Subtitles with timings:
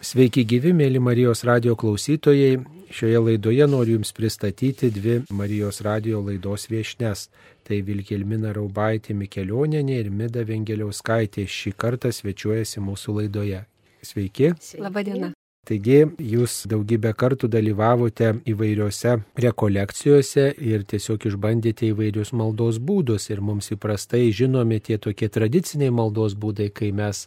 [0.00, 2.54] Sveiki gyvi, mėly Marijos radio klausytojai.
[2.90, 7.26] Šioje laidoje noriu Jums pristatyti dvi Marijos radio laidos viešnes.
[7.68, 13.60] Tai Vilkelmina Raubaitė Mikelioninė ir Mida Vengeliauskaitė šį kartą svečiuojasi mūsų laidoje.
[14.00, 14.54] Sveiki.
[14.80, 15.34] Labadiena.
[15.68, 23.28] Taigi jūs daugybę kartų dalyvavote įvairiose rekolekcijose ir tiesiog išbandėte įvairius maldos būdus.
[23.28, 27.26] Ir mums įprastai žinomi tie tokie tradiciniai maldos būdai, kai mes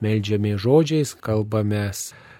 [0.00, 1.90] melžiame žodžiais, kalbame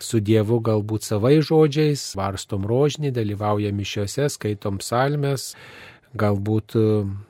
[0.01, 5.53] su Dievu galbūt savai žodžiais, varstom rožnį, dalyvaujame mišiuose, skaitom psalmes,
[6.15, 6.83] Galbūt e,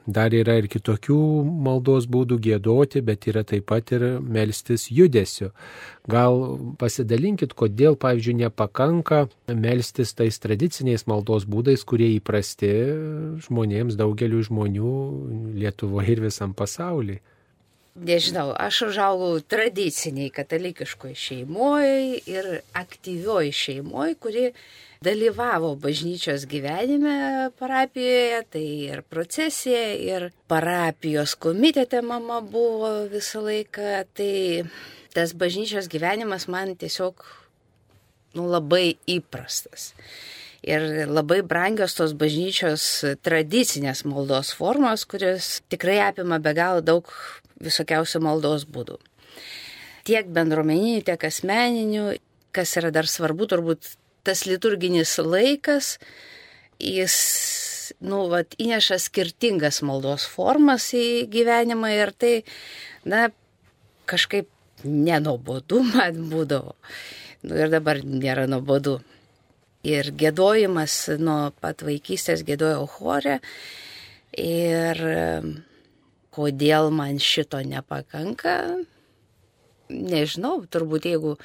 [0.04, 1.16] dar yra ir kitokių
[1.64, 5.54] maldos būdų gėdoti, bet yra taip pat ir melstis judesiu.
[6.10, 6.36] Gal
[6.80, 12.74] pasidalinkit, kodėl, pavyzdžiui, nepakanka melstis tais tradiciniais maldos būdais, kurie įprasti
[13.46, 14.96] žmonėms, daugeliu žmonių
[15.56, 17.22] Lietuvoje ir visam pasaulyje.
[17.94, 24.48] Nežinau, aš užaugau tradiciniai katalikiškoje šeimoje ir aktyvioji šeimoje, kuri
[25.04, 34.64] dalyvavo bažnyčios gyvenime parapijoje, tai ir procesija, ir parapijos komitete mama buvo visą laiką, tai
[35.14, 37.22] tas bažnyčios gyvenimas man tiesiog
[38.34, 39.92] nu, labai įprastas.
[40.66, 47.10] Ir labai brangios tos bažnyčios tradicinės maldos formos, kurios tikrai apima be galo daug
[47.62, 48.98] visokiausių maldos būdų.
[50.04, 52.06] Tiek bendruomeninių, tiek asmeninių,
[52.54, 55.98] kas yra dar svarbu, turbūt tas liturginis laikas,
[56.80, 57.16] jis,
[58.04, 62.34] nu, vat, įneša skirtingas maldos formas į gyvenimą ir tai,
[63.08, 63.28] na,
[64.08, 64.48] kažkaip
[64.84, 66.76] nenobodu man būdavo.
[67.44, 68.98] Nu, ir dabar nėra nuobodu.
[69.84, 73.40] Ir gėdojimas nuo pat vaikystės gėdojau chore.
[74.40, 75.00] Ir
[76.34, 78.56] kodėl man šito nepakanka,
[79.88, 81.36] nežinau, turbūt jeigu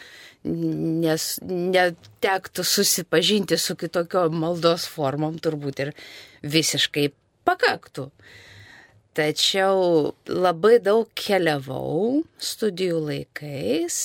[0.43, 5.93] nes, netektų susipažinti su kitokiom maldos formom, turbūt ir
[6.43, 7.09] visiškai
[7.47, 8.09] pakaktų.
[9.19, 13.97] Tačiau labai daug keliavau studijų laikais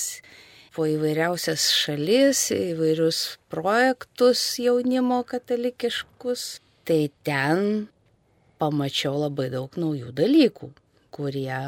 [0.75, 3.21] po įvairiausias šalis, įvairius
[3.53, 6.59] projektus jaunimo katalikiškus.
[6.85, 7.87] Tai ten
[8.59, 10.71] pamačiau labai daug naujų dalykų,
[11.15, 11.61] kurie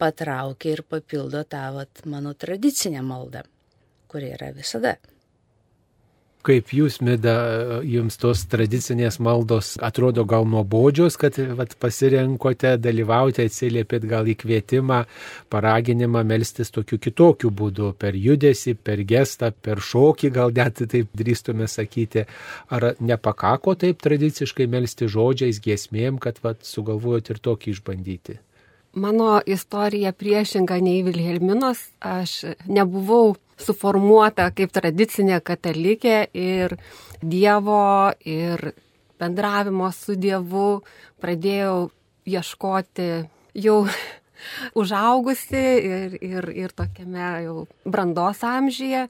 [0.00, 3.44] patraukia ir papildo tą vat, mano tradicinę maldą,
[4.10, 4.96] kuri yra visada.
[6.46, 7.32] Kaip jūs, Mida,
[7.82, 15.00] jums tos tradicinės maldos atrodo gal nuobodžios, kad vat, pasirinkote dalyvauti, atsiliepėt gal į kvietimą,
[15.50, 21.66] paraginimą melstis tokiu kitokiu būdu, per judesi, per gestą, per šokį, gal net taip drįstume
[21.66, 22.28] sakyti.
[22.70, 28.38] Ar nepakako taip tradiciškai melsti žodžiais, giesmėm, kad vat, sugalvojot ir tokį išbandyti?
[28.96, 32.38] Mano istorija priešinga nei Vilhelminos, aš
[32.70, 36.76] nebuvau suformuota kaip tradicinė katalikė ir
[37.22, 38.72] Dievo ir
[39.20, 40.82] bendravimo su Dievu
[41.22, 41.88] pradėjau
[42.28, 43.10] ieškoti
[43.56, 43.78] jau
[44.80, 49.06] užaugusi ir, ir, ir tokiame jau brandos amžyje.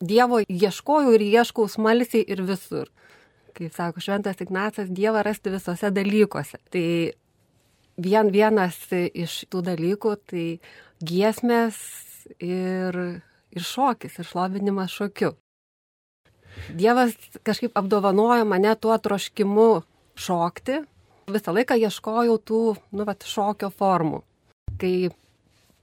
[0.00, 2.88] Dievo ieškojau ir ieškau smalsiai ir visur.
[3.56, 6.60] Kaip sako Šventas Ignacas, Dievą rasti visose dalykuose.
[6.72, 6.84] Tai
[8.00, 10.46] vien vienas iš tų dalykų tai
[11.04, 11.76] giesmės
[12.38, 13.20] ir,
[13.56, 15.34] ir šokis, ir šlovinimas šokiu.
[16.74, 17.14] Dievas
[17.46, 19.70] kažkaip apdovanojo mane tuo troškimu
[20.18, 20.80] šokti.
[21.30, 22.62] Visą laiką ieškojau tų,
[22.96, 24.22] nu, vat, šokio formų.
[24.80, 25.10] Kai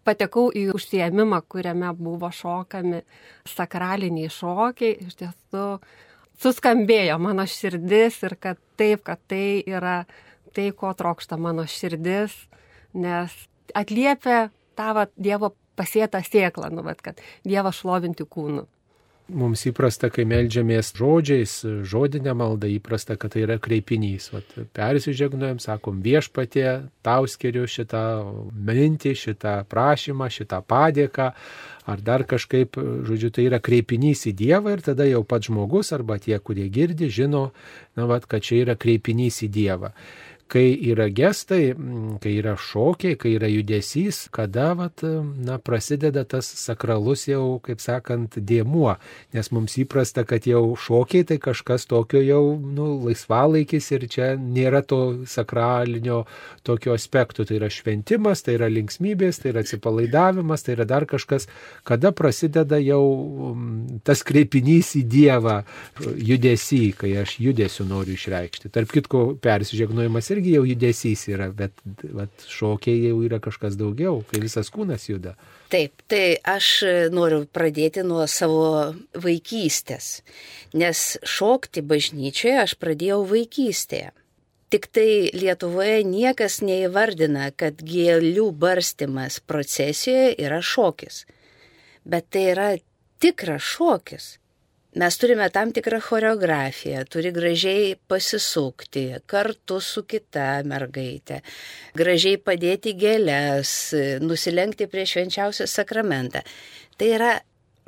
[0.07, 3.01] patekau į užsiemimą, kuriame buvo šokami
[3.47, 5.66] sakraliniai šokiai, iš tiesų
[6.44, 10.01] suskambėjo mano širdis ir kad taip, kad tai yra
[10.55, 12.35] tai, ko trokšta mano širdis,
[12.97, 13.34] nes
[13.75, 14.47] atliepia
[14.78, 18.65] tą va, Dievo pasėtą sėklą, nu, vat, kad Dievą šlovinti kūnu.
[19.27, 24.29] Mums įprasta, kai melžiamės žodžiais, žodinė malda įprasta, kad tai yra kreipinys.
[24.31, 28.03] Vat, persižegnuojam, sakom viešpatie, tau skiriu šitą
[28.55, 31.27] mintį, šitą prašymą, šitą padėką,
[31.91, 36.22] ar dar kažkaip, žodžiu, tai yra kreipinys į Dievą ir tada jau pats žmogus arba
[36.23, 37.49] tie, kurie girdi, žino,
[37.99, 39.91] na, vat, kad čia yra kreipinys į Dievą
[40.47, 41.73] kai yra gestai,
[42.23, 48.38] kai yra šokiai, kai yra judesys, kada vat, na, prasideda tas sakralus jau, kaip sakant,
[48.38, 48.96] dėmuo.
[49.35, 54.84] Nes mums įprasta, kad jau šokiai tai kažkas tokio jau nu, laisvalaikis ir čia nėra
[54.88, 56.23] to sakralinio
[56.67, 57.47] tokio aspektų.
[57.47, 61.50] Tai yra šventimas, tai yra linksmybės, tai yra atsipalaidavimas, tai yra dar kažkas,
[61.88, 63.03] kada prasideda jau
[63.53, 65.59] mm, tas kreipinys į Dievą
[66.00, 68.72] judesį, kai aš judesiu noriu išreikšti.
[68.73, 71.73] Tarp kitko, persižegnojimas irgi jau judesys yra, bet
[72.16, 75.35] vat, šokiai jau yra kažkas daugiau, kai visas kūnas juda.
[75.73, 76.69] Taip, tai aš
[77.13, 80.22] noriu pradėti nuo savo vaikystės,
[80.78, 84.13] nes šokti bažnyčioje aš pradėjau vaikystėje.
[84.67, 91.22] Tik tai Lietuvoje niekas neįvardina, kad gėlių barstimas procesijoje yra šokis.
[92.03, 92.67] Bet tai yra
[93.23, 94.25] tikras šokis.
[94.95, 101.41] Mes turime tam tikrą choreografiją, turi gražiai pasisukti kartu su kita mergaitė,
[101.97, 103.73] gražiai padėti gėlės,
[104.23, 106.41] nusilenkti prie švenčiausią sakramentą.
[106.97, 107.34] Tai yra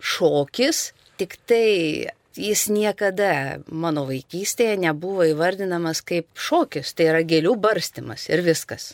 [0.03, 8.27] šokis, tik tai jis niekada mano vaikystėje nebuvo įvardinamas kaip šokis, tai yra gėlių barstimas
[8.29, 8.93] ir viskas.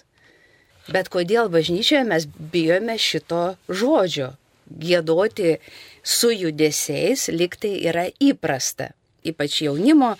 [0.86, 4.36] Bet kodėl bažnyčioje mes bijome šito žodžio?
[4.66, 5.58] Gėdoti
[6.02, 8.92] su judesiais liktai yra įprasta.
[9.26, 10.16] Ypač jaunimo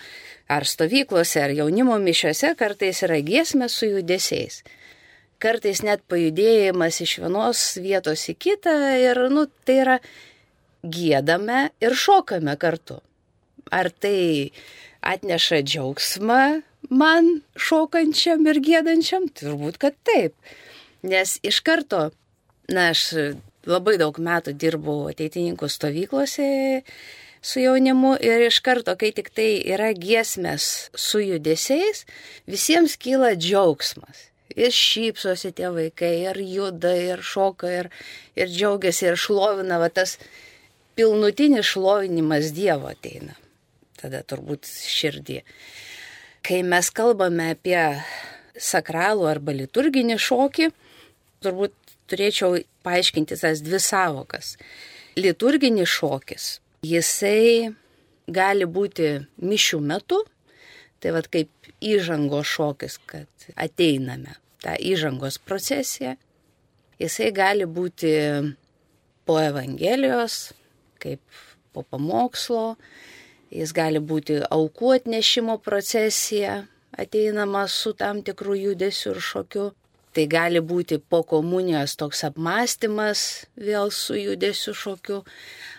[0.50, 4.62] ar stovyklose, ar jaunimo mišiuose kartais yra giesmė su judesiais.
[5.42, 9.96] Kartais net pajudėjimas iš vienos vietos į kitą ir, nu, tai yra
[10.86, 13.02] gėdame ir šokame kartu.
[13.74, 14.52] Ar tai
[15.04, 16.42] atneša džiaugsmą
[16.88, 19.26] man šokančiam ir gėdančiam?
[19.28, 20.34] Turbūt, kad taip.
[21.06, 22.08] Nes iš karto,
[22.72, 23.36] na, aš
[23.70, 26.48] labai daug metų dirbau ateitininkų stovyklose
[27.46, 32.04] su jaunimu ir iš karto, kai tik tai yra giesmės su judesiais,
[32.50, 34.30] visiems kyla džiaugsmas.
[34.56, 37.90] Ir šypsosi tie vaikai, ir juda, ir šoka, ir,
[38.38, 40.16] ir džiaugiasi, ir šlovina, va tas
[40.96, 43.36] pilnutinis šlovinimas Dievo ateina.
[44.00, 45.42] Tada turbūt širdį.
[46.46, 47.78] Kai mes kalbame apie
[48.56, 50.70] sakralų arba liturginį šokį,
[51.44, 51.74] turbūt
[52.10, 54.54] turėčiau paaiškinti tas dvi savokas.
[55.16, 56.48] Liturginis šokis,
[56.84, 57.72] jisai
[58.26, 60.22] gali būti mišių metu,
[61.00, 61.50] tai vad kaip
[61.84, 66.16] įžango šokis, kad ateiname tą įžangos procesiją.
[67.00, 68.12] Jisai gali būti
[69.28, 70.54] po Evangelijos,
[71.02, 71.20] kaip
[71.76, 72.76] po pamokslo,
[73.52, 76.64] jis gali būti aukų atnešimo procesija,
[76.96, 79.66] ateinama su tam tikrų judesių ir šokiu.
[80.16, 83.20] Tai gali būti po komunijos toks apmąstymas
[83.60, 85.18] vėl su judesiu šokiu,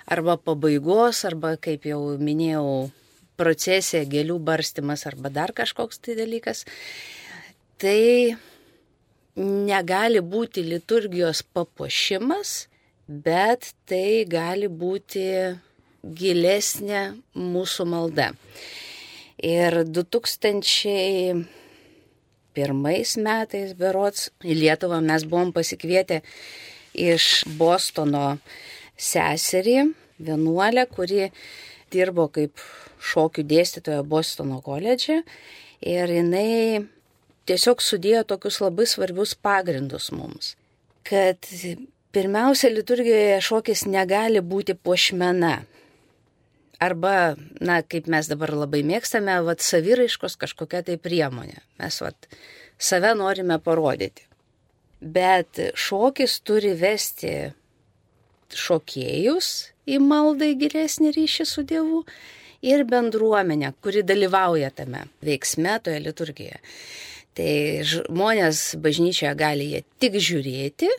[0.06, 2.92] arba pabaigos, arba, kaip jau minėjau,
[3.38, 6.66] procesija, gėlių barstimas arba dar kažkoks tai dalykas.
[7.81, 8.38] Tai
[9.38, 12.68] negali būti liturgijos papuošimas,
[13.07, 15.25] bet tai gali būti
[16.01, 17.04] gilesnė
[17.38, 18.31] mūsų malda.
[19.38, 21.45] Ir 2000
[22.57, 26.24] pirmais metais berots į Lietuvą mes buvom pasikvietę
[26.98, 28.39] iš Bostono
[28.98, 31.30] seserį, vienuolę, kuri
[31.94, 32.57] dirbo kaip
[32.98, 35.21] šokių dėstytoja Bostono koledže
[35.86, 36.88] ir jinai
[37.48, 40.56] tiesiog sudėjo tokius labai svarbius pagrindus mums,
[41.07, 41.45] kad
[42.15, 45.60] pirmiausia liturgijoje šokis negali būti puošmena.
[46.83, 51.57] Arba, na, kaip mes dabar labai mėgstame, vat saviraiškos kažkokia tai priemonė.
[51.81, 52.27] Mes, vat,
[52.77, 54.27] save norime parodyti.
[55.01, 57.33] Bet šokis turi vesti
[58.53, 59.50] šokėjus
[59.89, 62.03] į maldą į gilesnį ryšį su Dievu
[62.65, 66.62] ir bendruomenę, kuri dalyvauja tame veiksme, toje liturgijoje.
[67.38, 67.51] Tai
[67.85, 70.89] žmonės bažnyčioje gali jie tik žiūrėti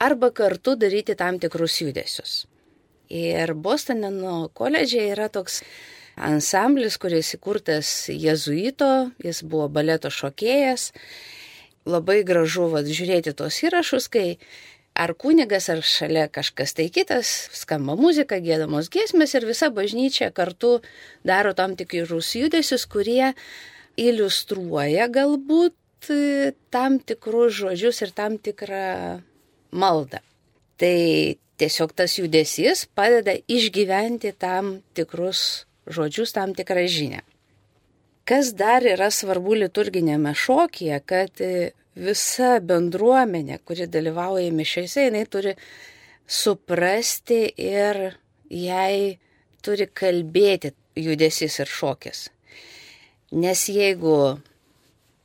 [0.00, 2.42] arba kartu daryti tam tikrus judesius.
[3.12, 5.60] Ir Bostoneno koledžiai yra toks
[6.16, 10.90] ansamblis, kuris įkurtas jezuito, jis buvo baleto šokėjas.
[11.84, 14.38] Labai gražu vat, žiūrėti tos įrašus, kai
[14.94, 20.78] ar kunigas, ar šalia kažkas tai kitas, skamba muzika, gėdamos giesmės ir visa bažnyčia kartu
[21.26, 23.34] daro tam tikrus judesius, kurie
[24.00, 25.76] iliustruoja galbūt
[26.72, 29.22] tam tikrus žodžius ir tam tikrą
[29.70, 30.22] maldą.
[30.80, 30.96] Tai
[31.60, 37.22] tiesiog tas judesys padeda išgyventi tam tikrus žodžius, tam tikrą žinę.
[38.24, 41.42] Kas dar yra svarbu liturginėme šokyje, kad
[41.98, 45.56] visa bendruomenė, kuri dalyvauja mišiose, jinai turi
[46.26, 48.14] suprasti ir
[48.48, 49.18] jai
[49.62, 52.28] turi kalbėti judesys ir šokis.
[53.32, 54.38] Nes jeigu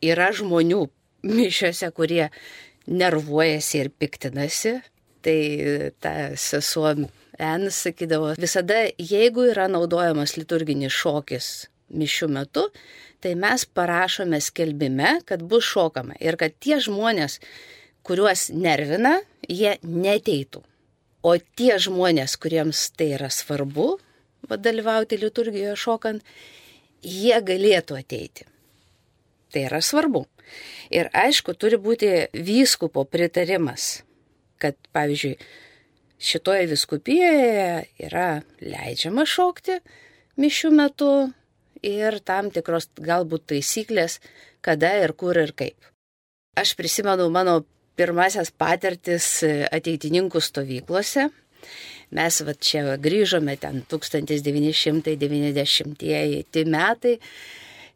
[0.04, 0.86] yra žmonių
[1.28, 2.30] mišiose, kurie
[2.88, 4.78] nervuojasi ir piktinasi,
[5.26, 6.94] tai ta sesuo
[7.38, 12.64] En sakydavo, visada jeigu yra naudojamas liturginis šokis mišių metu,
[13.22, 17.38] tai mes parašome skelbime, kad bus šokama ir kad tie žmonės,
[18.02, 20.64] kuriuos nervina, jie neteitų.
[21.22, 24.00] O tie žmonės, kuriems tai yra svarbu,
[24.50, 26.26] dalyvauti liturgijoje šokant,
[27.06, 28.50] jie galėtų ateiti.
[29.54, 30.26] Tai yra svarbu.
[30.90, 34.07] Ir aišku, turi būti vyskupo pritarimas,
[34.62, 35.36] kad, pavyzdžiui,
[36.18, 38.30] šitoje viskupijoje yra
[38.62, 39.80] leidžiama šokti
[40.42, 41.12] mišių metu
[41.86, 44.20] ir tam tikros galbūt taisyklės,
[44.62, 45.78] kada ir kur ir kaip.
[46.58, 47.64] Aš prisimenu mano
[47.98, 51.30] pirmasias patirtis ateitininkų stovyklose.
[52.18, 57.20] Mes va čia grįžome ten 1990 metai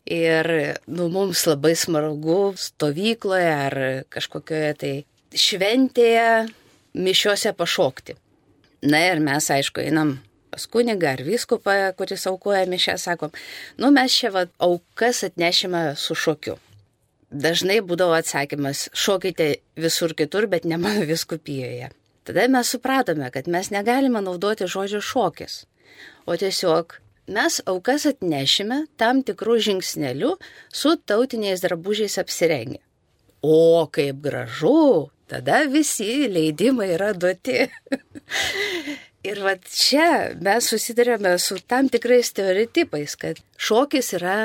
[0.06, 6.50] ir nu, mums labai smagu stovykloje ar kažkokioje tai šventėje
[6.94, 8.18] mišiuose pašokti.
[8.82, 10.18] Na ir mes, aišku, einam
[10.52, 13.32] pas kunigą ar vyskupą, kuris aukoja mišę, sakom,
[13.80, 16.58] nu mes čia va, aukas atnešime su šokiu.
[17.32, 21.92] Dažnai būdavo atsakymas, šokite visur kitur, bet ne mano viskupijoje.
[22.28, 25.64] Tada mes supratome, kad mes negalime naudoti žodžio šokis,
[26.28, 26.98] o tiesiog
[27.32, 30.36] mes aukas atnešime tam tikrų žingsnelių
[30.68, 32.82] su tautiniais drabužiais apsirengę.
[33.42, 37.64] O kaip gražu, tada visi leidimai yra duoti.
[39.30, 44.38] Ir va čia mes susidurėme su tam tikrais stereotipais, kad šokis yra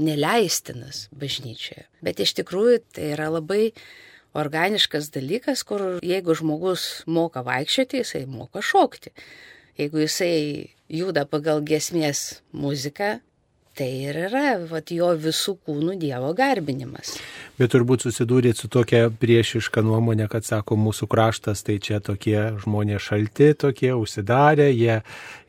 [0.00, 1.86] neleistinas bažnyčioje.
[2.02, 3.70] Bet iš tikrųjų tai yra labai
[4.34, 9.14] organiškas dalykas, kur jeigu žmogus moka vaikščioti, jisai moka šokti.
[9.78, 10.34] Jeigu jisai
[10.90, 13.20] juda pagal gesmės muziką,
[13.80, 17.14] Tai ir yra vat, jo visų kūnų Dievo garbinimas.
[17.56, 23.06] Bet turbūt susidūrėt su tokia priešiška nuomonė, kad sako, mūsų kraštas tai čia tokie žmonės
[23.06, 24.98] šalti, tokie užsidarę, jie,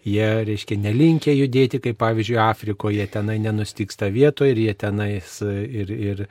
[0.08, 6.24] jie reiškia, nelinkia judėti, kaip pavyzdžiui, Afrikoje tenai nenustiksta vietoje ir jie tenais ir, ir,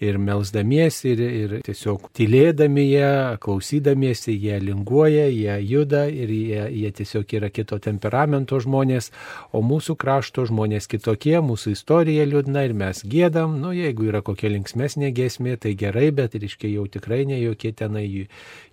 [0.00, 3.10] ir melzdamiesi, ir, ir tiesiog tylėdami jie,
[3.42, 9.10] klausydamiesi, jie linguoja, jie juda ir jie, jie tiesiog yra kito temperamento žmonės,
[9.52, 14.52] o mūsų krašto žmonės kitokie, mūsų istorija liūdna ir mes gėdam, nu jeigu yra kokia
[14.54, 18.06] linksmesnė gesmė, tai gerai, bet reiškia jau tikrai ne jokie tenai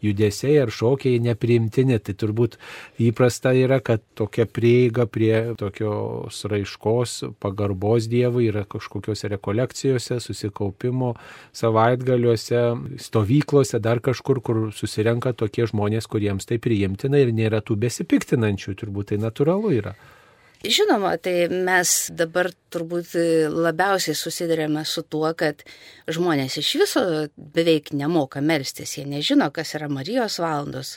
[0.05, 2.59] judesiai ar šokiai nepriimtini, tai turbūt
[3.01, 11.14] įprasta yra, kad tokia prieiga prie tokios raiškos, pagarbos Dievui yra kažkokiose rekolekcijose, susikaupimo
[11.55, 12.63] savaitgaliuose,
[13.01, 19.13] stovyklose, dar kažkur, kur susirenka tokie žmonės, kuriems tai priimtina ir nėra tų besipiktinančių, turbūt
[19.13, 19.95] tai natūralu yra.
[20.65, 23.11] Žinoma, tai mes dabar turbūt
[23.51, 25.61] labiausiai susidurėme su tuo, kad
[26.09, 27.03] žmonės iš viso
[27.37, 30.95] beveik nemoka melstis, jie nežino, kas yra Marijos valandos,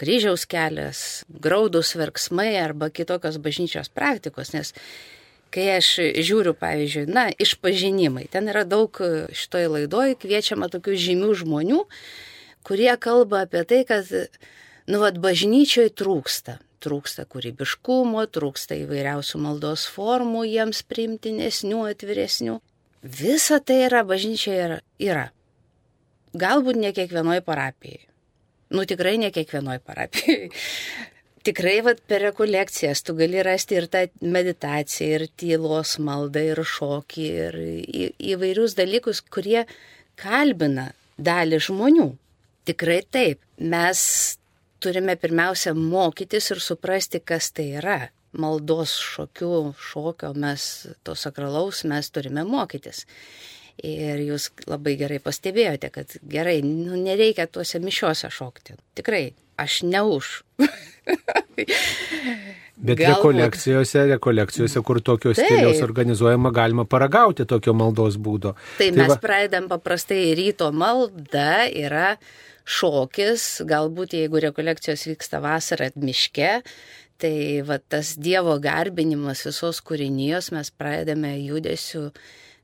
[0.00, 4.72] kryžiaus kelias, graudus verksmai arba kitokios bažnyčios praktikos, nes
[5.54, 5.88] kai aš
[6.26, 8.98] žiūriu, pavyzdžiui, na, išpažinimai, ten yra daug
[9.34, 11.80] šitoje laidoje kviečiama tokių žymių žmonių,
[12.66, 14.10] kurie kalba apie tai, kad,
[14.90, 16.58] nu, vad, bažnyčioje trūksta.
[16.84, 22.58] Trūksta kūrybiškumo, trūksta įvairiausių maldos formų, jiems priimtinesnių, atviresnių.
[23.04, 25.30] Visa tai yra bažnyčioje yra.
[26.36, 28.04] Galbūt ne kiekvienoje parapijoje.
[28.74, 30.50] Nu tikrai ne kiekvienoje parapijoje
[31.44, 37.26] tikrai vat, per rekolekcijas tu gali rasti ir tą meditaciją, ir tylos maldą, ir šokį,
[37.46, 39.64] ir į, įvairius dalykus, kurie
[40.20, 42.08] kalbina dalį žmonių.
[42.64, 43.42] Tikrai taip.
[43.60, 44.00] Mes
[44.82, 47.98] turime pirmiausia mokytis ir suprasti, kas tai yra.
[48.34, 50.64] Maldos šokių, šokio mes,
[51.06, 53.04] to sakralaus mes turime mokytis.
[53.84, 58.78] Ir jūs labai gerai pastebėjote, kad gerai, nu, nereikia tuose mišiuose šokti.
[58.98, 59.28] Tikrai,
[59.60, 60.40] aš ne už.
[62.84, 63.14] Bet Galbūt.
[63.14, 68.56] rekolekcijose, rekolekcijose, kur tokios stiliaus organizuojama, galima paragauti tokio maldos būdo.
[68.76, 69.18] Tai, tai mes va...
[69.22, 72.16] pradedam paprastai ryto malda, yra
[72.66, 76.50] šokis, galbūt jeigu rekolekcijos vyksta vasarą miške,
[77.22, 82.08] tai va tas Dievo garbinimas visos kūrinijos mes pradedame judesiu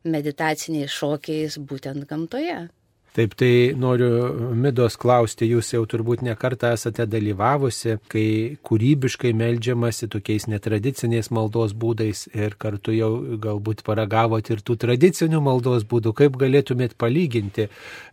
[0.05, 2.67] meditaciniais šokiais būtent gamtoje.
[3.11, 8.27] Taip, tai noriu Midos klausti, jūs jau turbūt nekartą esate dalyvavusi, kai
[8.69, 13.09] kūrybiškai melžiamasi tokiais netradiciniais maldos būdais ir kartu jau
[13.43, 17.67] galbūt paragavot ir tų tradicinių maldos būdų, kaip galėtumėt palyginti,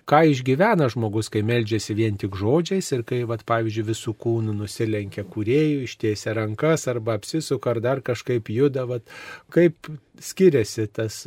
[0.10, 5.28] ką išgyvena žmogus, kai melžiasi vien tik žodžiais ir kai, vat, pavyzdžiui, visų kūnų nusilenkia
[5.30, 9.06] kuriejų, ištiesia rankas arba apsisuka ar dar kažkaip juda, vat,
[9.54, 11.22] kaip skiriasi tas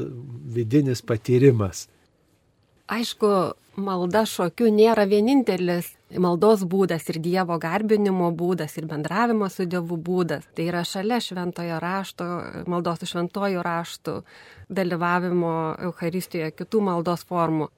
[0.59, 1.87] vidinis patyrimas.
[2.91, 3.29] Aišku,
[3.79, 10.49] malda šokiu nėra vienintelis maldos būdas ir Dievo garbinimo būdas ir bendravimo su Dievu būdas.
[10.57, 12.27] Tai yra šalia šventojo rašto,
[12.67, 14.15] maldos su šventojo raštu,
[14.67, 15.53] dalyvavimo
[15.87, 17.69] Euharistijoje, kitų maldos formų.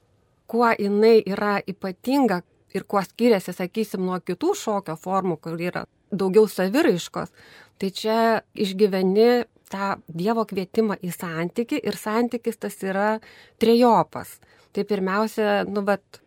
[0.48, 2.40] Kuo jinai yra ypatinga
[2.72, 7.36] ir kuo skiriasi, sakysim, nuo kitų šokio formų, kur yra daugiau saviraiškos,
[7.76, 8.16] tai čia
[8.56, 13.12] išgyveni tą Dievo kvietimą į santyki ir santykis tas yra
[13.60, 14.38] trejopas
[14.72, 16.22] Tai pirmiausia, nu, bet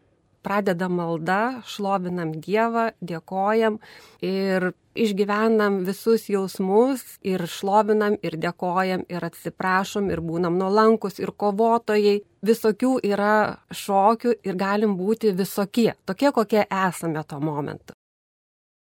[0.45, 3.79] pradeda malda, šlovinam Dievą, dėkojam
[4.25, 12.19] ir išgyvenam visus jausmus ir šlovinam ir dėkojam ir atsiprašom ir būnam nuolankus ir kovotojai.
[12.45, 17.97] Visokių yra šokių ir galim būti visokie, tokie kokie esame tuo momentu.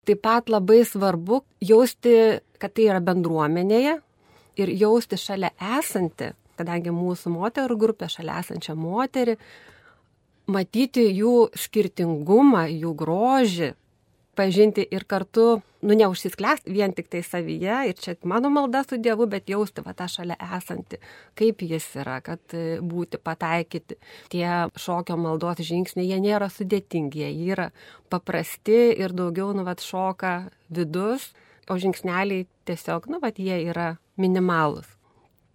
[0.06, 3.98] Taip pat labai svarbu jausti, kad tai yra bendruomenėje
[4.62, 9.38] ir jausti šalia esantį, kadangi mūsų moterų grupė šalia esančią moterį,
[10.48, 13.72] matyti jų skirtingumą, jų grožį,
[14.38, 15.46] pažinti ir kartu,
[15.82, 19.94] nu, neužsisklęsti vien tik tai savyje ir čia mano malda su Dievu, bet jausti va
[19.98, 21.00] tą šalia esantį,
[21.38, 23.98] kaip jis yra, kad e, būti pataikyti.
[24.32, 24.46] Tie
[24.78, 27.70] šokio maldos žingsniai, jie nėra sudėtingi, jie yra
[28.12, 30.36] paprasti ir daugiau, nu, va, šoka
[30.70, 31.32] vidus,
[31.68, 34.97] o žingsneliai tiesiog, nu, va, jie yra minimalus.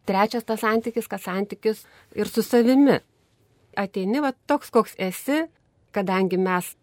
[0.08, 3.00] Trečias tas santykis, kad santykis ir su savimi
[3.78, 5.44] ateini va toks, koks esi,
[5.96, 6.74] kadangi mes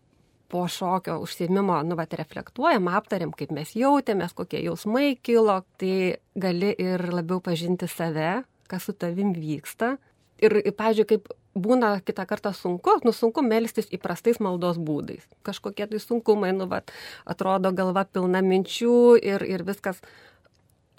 [0.50, 6.72] po šokio užsiemimo, nu, va, reflektuojam, aptariam, kaip mes jautėmės, kokie jausmai kilo, tai gali
[6.74, 9.94] ir labiau pažinti save, kas su tavim vyksta.
[10.42, 15.22] Ir, pažiūrėjau, kaip būna kitą kartą sunku, nu sunku melstis įprastais maldos būdais.
[15.46, 16.82] Kažkokie tai sunkumai, nu, va,
[17.30, 20.02] atrodo galva pilna minčių ir, ir viskas.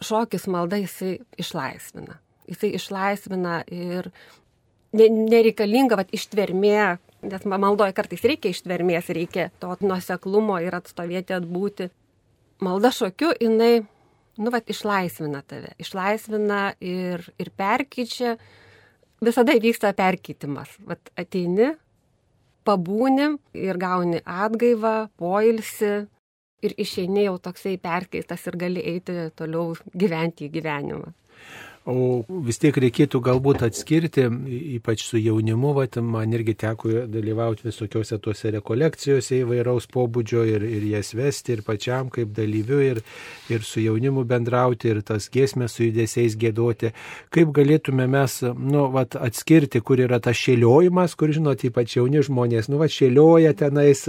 [0.01, 2.17] Šokis malda jisai išlaisvina.
[2.50, 4.10] Jisai išlaisvina ir
[4.91, 11.91] nereikalinga vat, ištvermė, nes maldoje kartais reikia ištvermės, reikia to nuoseklumo ir atstovėti, atbūti.
[12.62, 13.86] Malda šokiu, jinai,
[14.41, 18.36] nu, vat, išlaisvina tave, išlaisvina ir, ir perkyčia,
[19.24, 20.75] visada vyksta perkeitimas.
[20.86, 21.72] Vat ateini,
[22.67, 26.05] pabūni ir gauni atgaivą, poilsi
[26.62, 31.13] ir išeini jau toksai perkeistas ir gali eiti toliau gyventi į gyvenimą.
[31.90, 34.28] O vis tiek reikėtų galbūt atskirti,
[34.78, 40.86] ypač su jaunimu, vat, man irgi teko dalyvauti visokiose tuose rekolekcijose įvairaus pobūdžio ir, ir
[40.92, 43.00] jas vesti, ir pačiam kaip dalyviu, ir,
[43.50, 46.92] ir su jaunimu bendrauti, ir tas giesmės su judesiais gėduoti.
[47.34, 52.70] Kaip galėtume mes, nu, vat, atskirti, kur yra tas šėliojimas, kur, žinot, ypač jauni žmonės,
[52.70, 54.05] nu, va, šėlioja tenais,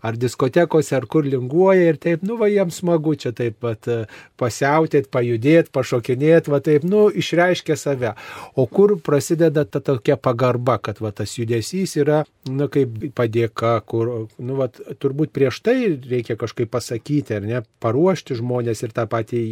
[0.00, 3.92] ar diskotekose, ar kur linguoja, ir taip, nu, va, jiems smagu čia taip pat
[4.40, 8.14] pasiautėt, pajudėt, pašokinėt, va, taip, nu, išreiškia save.
[8.54, 14.12] O kur prasideda ta tokia pagarba, kad va, tas judesys yra, na, kaip padėka, kur,
[14.38, 19.42] nu, va, turbūt prieš tai reikia kažkaip pasakyti, ar ne, paruošti žmonės ir tą patį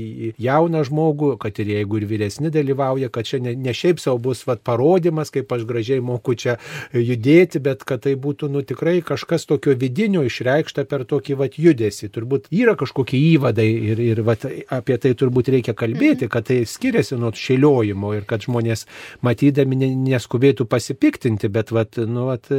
[0.40, 4.44] jauną žmogų, kad ir jeigu ir vyresni dalyvauja, kad čia ne, ne šiaip savo bus
[4.49, 6.59] va, parodimas, kaip aš gražiai moku čia
[6.92, 12.11] judėti, bet kad tai būtų, nu, tikrai kažkas tokio vidinio išreikšta per tokį va, judesį.
[12.14, 14.37] Turbūt yra kažkokie įvadai ir, ir va,
[14.75, 16.33] apie tai turbūt reikia kalbėti, mhm.
[16.33, 18.87] kad tai skiriasi nuo šėliojimo ir kad žmonės
[19.25, 22.51] matydami neskubėtų pasipiktinti, bet vat, nu, vat,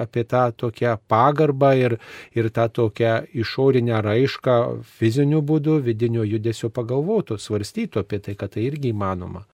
[0.00, 1.96] apie tą tokią pagarbą ir,
[2.36, 4.58] ir tą tokią išorinę raišką
[4.98, 9.46] fiziniu būdu, vidinio judesio pagalvotų, svarstytų apie tai, kad tai irgi įmanoma.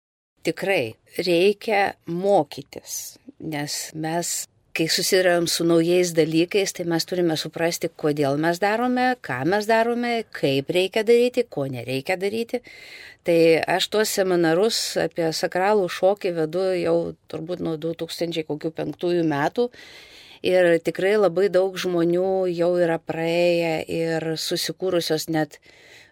[0.45, 4.35] Tikrai reikia mokytis, nes mes
[4.75, 10.15] kai susidurėm su naujais dalykais, tai mes turime suprasti, kodėl mes darome, ką mes darome,
[10.35, 12.61] kaip reikia daryti, ko nereikia daryti.
[13.25, 13.39] Tai
[13.77, 16.97] aš tuos seminarus apie sakralų šokį vedu jau
[17.31, 19.71] turbūt nuo 2005 metų.
[20.45, 25.57] Ir tikrai labai daug žmonių jau yra praėję ir susikūrusios net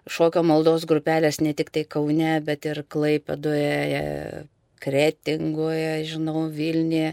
[0.09, 4.46] šokio maldos grupelės ne tik tai Kaune, bet ir Klaipedoje,
[4.83, 7.12] Kretingoje, žinau, Vilniuje,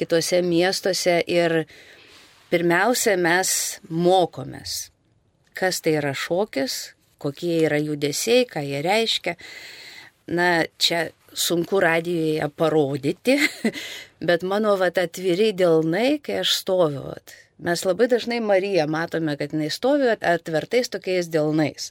[0.00, 1.20] kitose miestuose.
[1.30, 1.64] Ir
[2.50, 3.52] pirmiausia, mes
[3.88, 4.88] mokomės,
[5.58, 6.80] kas tai yra šokis,
[7.20, 9.36] kokie yra judesiai, ką jie reiškia.
[10.30, 13.36] Na, čia sunku radijoje parodyti,
[14.28, 17.04] bet mano vat atviri dėlnai, kai aš stoviu.
[17.12, 17.36] Vat.
[17.60, 21.90] Mes labai dažnai Mariją matome, kad jinai stovi atvertais tokiais dėlnais.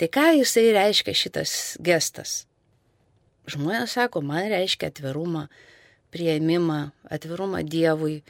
[0.00, 1.52] Tai ką jisai reiškia šitas
[1.84, 2.44] gestas?
[3.50, 5.46] Žmonės sako, man reiškia atvirumą,
[6.14, 8.20] prieimimą, atvirumą Dievui,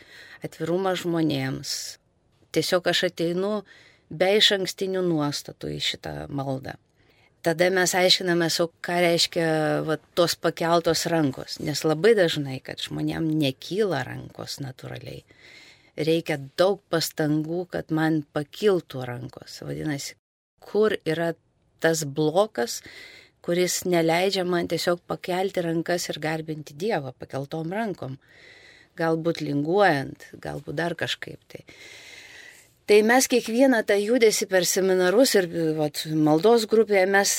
[0.44, 1.72] atvirumą žmonėms.
[2.54, 3.60] Tiesiog aš ateinu
[4.10, 6.76] be iš ankstinių nuostatų į šitą maldą.
[7.40, 9.44] Tada mes aiškinamės, o ką reiškia
[9.86, 15.22] va, tos pakeltos rankos, nes labai dažnai, kad žmonėm nekyla rankos natūraliai.
[15.96, 19.56] Reikia daug pastangų, kad man pakiltų rankos.
[19.64, 20.18] Vadinasi,
[20.60, 21.32] kur yra
[21.80, 22.80] tas blokas,
[23.44, 28.18] kuris neleidžia man tiesiog pakelti rankas ir garbinti Dievą pakeltom rankom.
[28.98, 31.64] Galbūt linguojant, galbūt dar kažkaip tai.
[32.90, 35.46] Tai mes kiekvieną tą judesi per seminarus ir
[35.78, 37.34] vat, maldos grupėje mes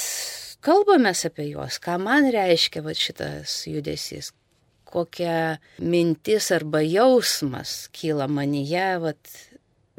[0.64, 4.32] kalbamės apie juos, ką man reiškia vat, šitas judesys,
[4.88, 9.34] kokia mintis arba jausmas kyla manyje, vat,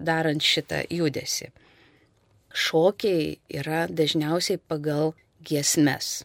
[0.00, 1.50] darant šitą judesi.
[2.52, 5.12] Šokiai yra dažniausiai pagal
[5.44, 6.22] giesmes,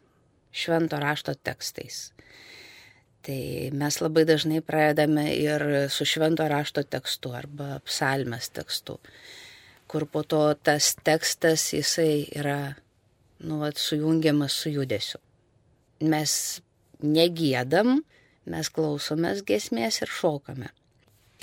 [0.51, 2.11] švento rašto tekstais.
[3.27, 3.39] Tai
[3.75, 8.99] mes labai dažnai pradedame ir su švento rašto tekstu arba psalmės tekstu,
[9.91, 12.77] kur po to tas tekstas jisai yra,
[13.43, 15.19] nu, vat, sujungiamas su judesiu.
[15.99, 16.31] Mes
[17.03, 18.01] negėdam,
[18.47, 20.71] mes klausomės gesmės ir šokame.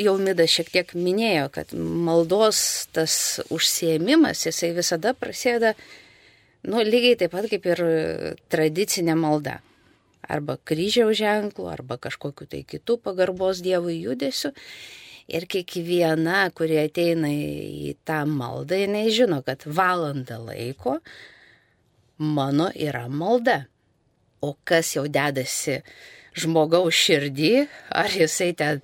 [0.00, 2.58] Jau Mida šiek tiek minėjo, kad maldos
[2.96, 3.14] tas
[3.54, 5.74] užsiemimas, jisai visada prasideda,
[6.64, 7.84] nu, lygiai taip pat kaip ir
[8.52, 9.60] tradicinė malda.
[10.24, 14.54] Arba kryžiaus ženklų, arba kažkokiu tai kitų pagarbos Dievui judesiu.
[15.28, 20.98] Ir kiekviena, kurie ateina į tą maldą, jinai žino, kad valanda laiko
[22.20, 23.64] mano yra malda.
[24.44, 25.80] O kas jau dedasi
[26.36, 27.52] žmogaus širdį,
[27.96, 28.82] ar jisai ten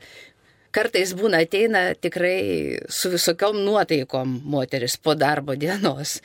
[0.73, 6.21] kartais būna ateina tikrai su visokiom nuotaikom moteris po darbo dienos.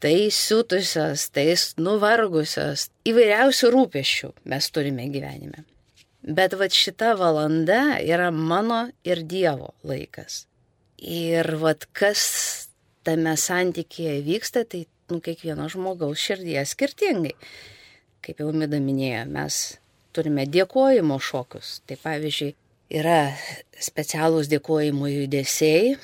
[0.00, 5.66] Tai siutusios, tai nuvargusios, įvairiausių rūpešių mes turime gyvenime.
[6.24, 10.46] Bet va šita valanda yra mano ir Dievo laikas.
[11.00, 12.22] Ir va kas
[13.04, 17.34] tame santykėje vyksta, tai nu, kiekvieno žmogaus širdyje skirtingai.
[18.24, 19.60] Kaip jau Mida minėjo, mes
[20.16, 21.80] turime dėkojimo šokius.
[21.84, 22.54] Tai pavyzdžiui,
[23.00, 23.20] yra
[23.80, 25.94] specialūs dėkojimo judesiai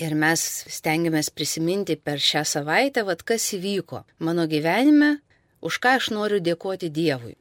[0.00, 0.42] ir mes
[0.76, 5.18] stengiamės prisiminti per šią savaitę, vad kas įvyko mano gyvenime,
[5.62, 7.36] už ką aš noriu dėkoti Dievui.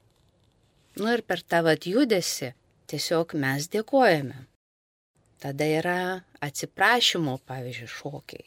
[0.99, 2.53] Nu ir per tą vad judesi
[2.87, 4.45] tiesiog mes dėkojame.
[5.41, 5.99] Tada yra
[6.45, 8.45] atsiprašymo, pavyzdžiui, šokiai.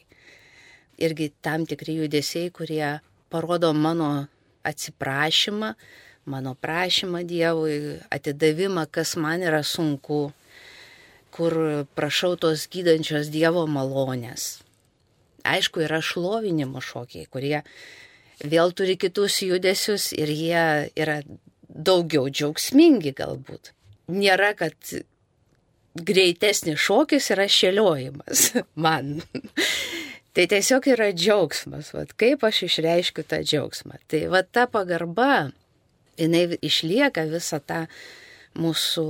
[1.03, 2.95] Irgi tam tikri judesiai, kurie
[3.29, 4.27] parodo mano
[4.65, 5.73] atsiprašymą,
[6.31, 10.31] mano prašymą Dievui, atidavimą, kas man yra sunku,
[11.35, 14.57] kur prašau tos gydančios Dievo malonės.
[15.47, 17.61] Aišku, yra šlovinimo šokiai, kurie
[18.43, 20.65] vėl turi kitus judesius ir jie
[20.97, 21.21] yra
[21.67, 23.71] daugiau džiaugsmingi galbūt.
[24.11, 24.75] Nėra, kad
[25.97, 28.49] greitesnis šokis yra šėliojimas
[28.85, 29.21] man.
[30.37, 33.97] tai tiesiog yra džiaugsmas, vat, kaip aš išreiškiu tą džiaugsmą.
[34.07, 35.49] Tai va ta pagarba
[36.17, 37.85] jinai išlieka visą tą
[38.57, 39.07] mūsų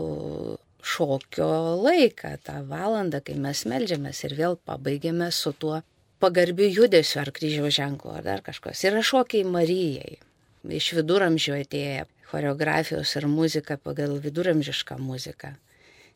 [0.88, 1.50] šokio
[1.84, 5.82] laiką, tą valandą, kai mes melžiamės ir vėl pabaigiame su tuo
[6.24, 8.84] pagarbiu judesiu ar kryžiaus ženklu ar dar kažkas.
[8.88, 10.18] Yra šokiai Marijai.
[10.68, 15.54] Iš viduramžių atėję choreografijos ir muzika pagal viduramžišką muziką.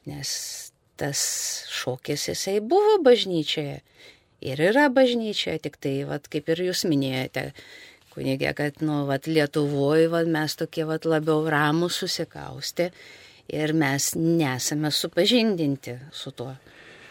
[0.09, 0.31] Nes
[0.99, 1.21] tas
[1.71, 3.79] šokis jisai buvo bažnyčioje
[4.41, 7.51] ir yra bažnyčioje, tik tai, vat, kaip ir jūs minėjote,
[8.15, 12.89] kunigė, kad, nu, vat, Lietuvoje, vat, mes tokie, vat, labiau ramus susikausti
[13.51, 16.55] ir mes nesame supažindinti su tuo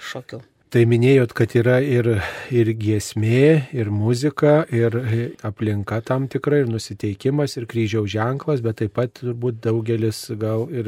[0.01, 0.41] šokiu.
[0.71, 2.07] Tai minėjot, kad yra ir,
[2.55, 4.95] ir giesmė, ir muzika, ir
[5.43, 10.87] aplinka tam tikra, ir nusiteikimas, ir kryžiaus ženklas, bet taip pat turbūt daugelis gal ir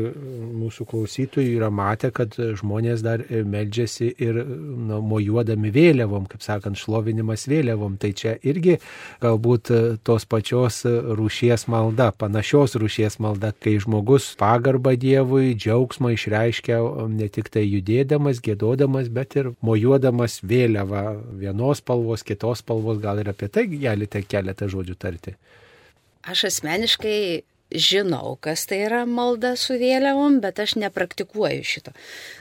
[0.55, 7.49] mūsų klausytojų yra matę, kad žmonės dar meldžiasi ir nu, mojuodami vėliavom, kaip sakant, šlovinimas
[7.51, 7.99] vėliavom.
[7.99, 8.79] Tai čia irgi
[9.25, 9.73] galbūt
[10.07, 16.79] tos pačios rūšies malda, panašios rūšies malda, kai žmogus pagarbą Dievui, džiaugsmą išreiškia
[17.19, 21.05] ne tik tai judėdamas, gėdodamas, bet ir mojuodamas mojuodamas vėliavą
[21.41, 25.35] vienos spalvos, kitos spalvos, gal ir apie tai galite keletą žodžių tarti.
[26.23, 27.19] Aš asmeniškai
[27.75, 31.93] žinau, kas tai yra malda su vėliavom, bet aš nepraktikuoju šito.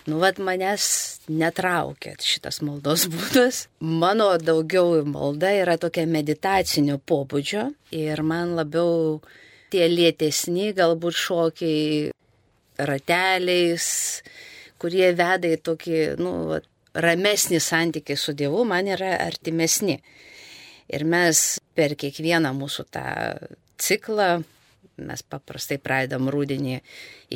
[0.10, 0.86] Nu, vad manęs
[1.32, 3.66] netraukia šitas maldos būdas.
[3.80, 9.22] Mano daugiau malda yra tokia meditacinio pobūdžio ir man labiau
[9.72, 12.12] tie lėtesni galbūt šokiai
[12.82, 13.86] rateliais,
[14.82, 20.00] kurie veda į tokį, nu, vat, ramesnį santykį su Dievu man yra artimesni.
[20.92, 23.06] Ir mes per kiekvieną mūsų tą
[23.82, 24.42] ciklą,
[25.02, 26.82] mes paprastai pradedam rūdienį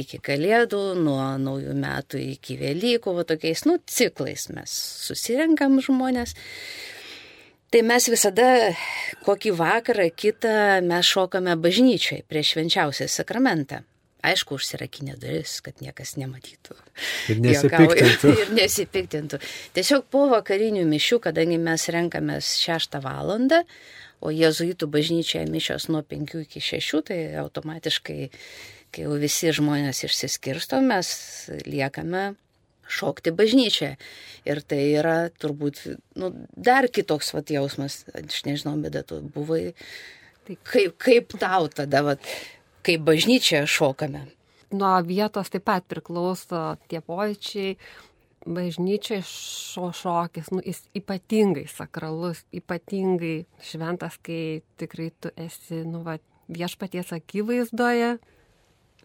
[0.02, 4.76] iki kalėdų, nuo naujų metų iki Velykų, va tokiais, nu, ciklais mes
[5.08, 6.36] susirenkam žmonės.
[7.72, 8.46] Tai mes visada
[9.26, 13.82] kokį vakarą kitą mes šokame bažnyčiai prieš švenčiausią sakramentą
[14.32, 16.78] aišku, užsirakinė duris, kad niekas nematytų.
[17.34, 18.32] Ir nesipiktintų.
[18.44, 19.42] ir nesipiktintų.
[19.78, 23.64] Tiesiog po vakarinių mišių, kadangi mes renkamės 6 valandą,
[24.26, 28.20] o jėzuitų bažnyčioje mišios nuo 5 iki 6, tai automatiškai,
[28.96, 31.12] kai jau visi žmonės išsiskirsto, mes
[31.68, 32.32] liekame
[32.88, 33.96] šokti bažnyčioje.
[34.46, 35.82] Ir tai yra turbūt
[36.22, 39.74] nu, dar kitoks vat, jausmas, aš nežinau, bet tu buvai.
[40.46, 42.28] Tai kaip, kaip tau tada, vat,
[42.86, 44.26] kaip bažnyčioje šokame.
[44.76, 47.78] nuo vietos taip pat priklauso tie pojūčiai.
[48.46, 56.20] Bažnyčiai šo šokis, nu, jis ypatingai sakralus, ypatingai šventas, kai tikrai tu esi, nu, va,
[56.54, 58.12] viešpaties akivaizdoje.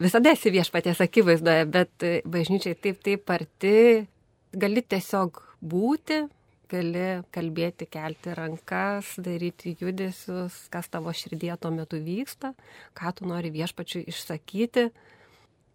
[0.01, 4.05] Visada esi viešpaties akivaizdoje, bet bažnyčiai taip, taip arti,
[4.53, 5.41] gali tiesiog
[5.73, 6.21] būti,
[6.71, 7.05] gali
[7.35, 12.53] kalbėti, kelti rankas, daryti judesius, kas tavo širdie tuo metu vyksta,
[12.97, 14.87] ką tu nori viešpačiui išsakyti.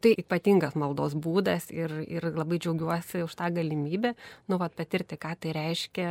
[0.05, 4.13] Tai ypatingas maldos būdas ir, ir labai džiaugiuosi už tą galimybę,
[4.51, 6.11] nu, vat, patirti, ką tai reiškia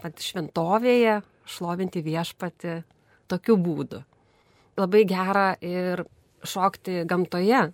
[0.00, 2.76] pat šventovėje, šlovinti viešpati
[3.30, 4.02] tokiu būdu.
[4.78, 6.04] Labai gera ir
[6.46, 7.66] šokti gamtoje.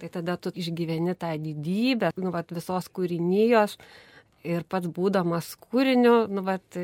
[0.00, 3.74] Tai tada tu išgyveni tą didybę, nu, vat, visos kūrinijos,
[4.44, 6.78] ir pats būdamas kūriniu, nu, vat,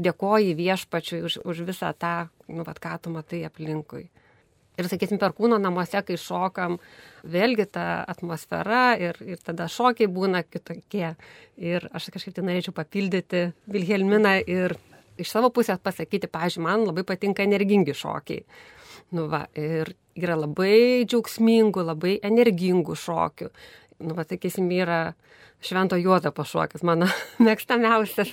[0.00, 4.08] dėkoji viešpačiui už, už visą tą, nu, vat, ką tu matai aplinkui.
[4.80, 6.78] Ir, sakysim, per kūno namuose, kai šokam,
[7.28, 11.10] vėlgi ta atmosfera ir, ir tada šokiai būna kitokie.
[11.60, 14.78] Ir aš kažkaip tai norėčiau papildyti Vilhelminą ir
[15.20, 18.46] iš savo pusės pasakyti, pažiūrėjau, man labai patinka energingi šokiai.
[19.12, 23.50] Nu va, ir yra labai džiaugsmingų, labai energingų šokių.
[24.00, 25.12] Nu, va, sakysim, yra
[25.60, 27.08] Švento Juozapo šokis, mano
[27.46, 28.30] mėgstamiausias,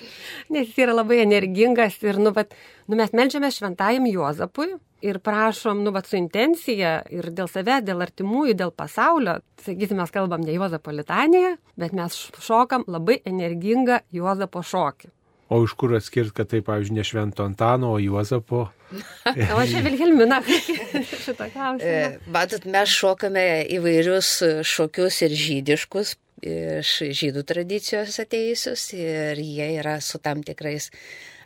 [0.54, 2.56] nes jis yra labai energingas ir, nu, bet,
[2.88, 4.70] nu, mes melžiame šventajam Juozapui
[5.04, 10.16] ir prašom, nu, bet su intencija ir dėl savęs, dėl artimųjų, dėl pasaulio, sakysime, mes
[10.16, 12.16] kalbam ne Juozapo litaniją, bet mes
[12.48, 15.12] šokam labai energingą Juozapo šokį.
[15.50, 18.66] O iš kur atskirti, kad tai, pavyzdžiui, ne Švento Antano, o Juozapo?
[19.58, 20.42] o čia Vilhelmina
[21.26, 21.88] šitą klausimą.
[21.88, 23.46] E, matot, mes šokame
[23.78, 24.32] įvairius
[24.68, 30.92] šokius ir žydiškus, iš žydų tradicijos ateijusius ir jie yra su tam tikrais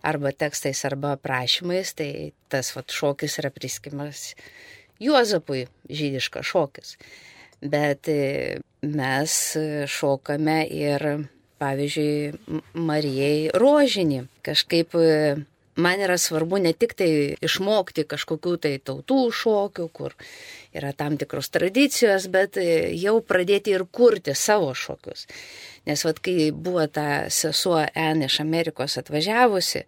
[0.04, 4.32] arba tekstais, arba prašymais, tai tas vat, šokis yra priskimas
[5.02, 6.96] Juozapui, žydiškas šokis.
[7.62, 9.38] Bet e, mes
[9.90, 11.06] šokame ir,
[11.62, 14.26] pavyzdžiui, Marijai rožinį.
[14.46, 15.08] Kažkaip e,
[15.82, 17.12] man yra svarbu ne tik tai
[17.44, 20.16] išmokti kažkokių tai tautų šokių, kur
[20.76, 25.28] yra tam tikros tradicijos, bet jau pradėti ir kurti savo šokius.
[25.88, 29.86] Nes vad, kai buvo ta sesuo N iš Amerikos atvažiavusi,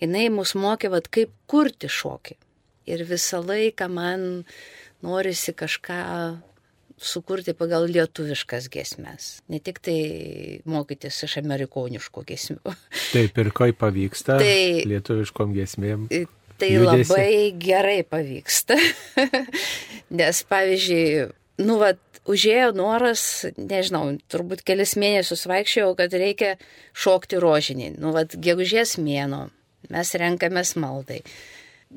[0.00, 2.38] jinai mus mokė, vad, kaip kurti šokį.
[2.88, 4.44] Ir visą laiką man
[5.04, 6.00] norisi kažką
[7.00, 9.98] sukurti pagal lietuviškas gesmes, ne tik tai
[10.68, 12.74] mokytis iš amerikoniškų gesmių.
[13.14, 16.08] Taip ir kaip pavyksta tai, lietuviškom gesmėm.
[16.54, 17.10] Tai judesi.
[17.10, 18.78] labai gerai pavyksta,
[20.20, 21.24] nes pavyzdžiui,
[21.66, 21.98] nu, vat,
[22.30, 23.24] užėjo noras,
[23.58, 26.54] nežinau, turbūt kelis mėnesius vaikščiojau, kad reikia
[26.94, 27.90] šokti rožinį.
[27.98, 29.48] Nu, vat, gegužės mėno,
[29.90, 31.24] mes renkamės maldai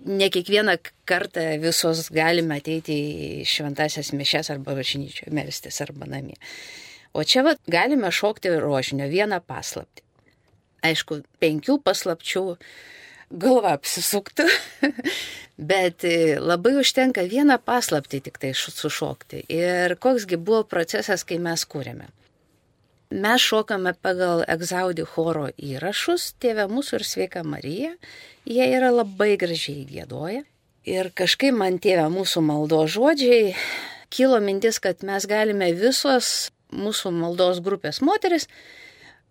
[0.06, 2.98] ne kiekvieną kartą visos galime ateiti
[3.42, 6.38] į šventasias mišes arba bažnyčioje melstis arba namie.
[7.18, 10.04] O čia vat, galime šokti rožinio vieną paslapti.
[10.86, 12.44] Aišku, penkių paslapčių
[13.32, 14.46] galva apsisuktų,
[15.72, 16.06] bet
[16.40, 19.48] labai užtenka vieną paslapti tik tai sušokti.
[19.50, 22.12] Ir koksgi buvo procesas, kai mes kūrėme.
[23.08, 27.94] Mes šokame pagal egzaudį choro įrašus, Tėvė mūsų ir Sveika Marija.
[28.44, 30.44] Jie yra labai gražiai gėdoja.
[30.84, 33.56] Ir kažkaip man Tėvė mūsų maldo žodžiai
[34.12, 38.50] kilo mintis, kad mes galime visos mūsų maldos grupės moteris